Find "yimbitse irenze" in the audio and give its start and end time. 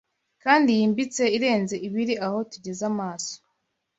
0.77-1.75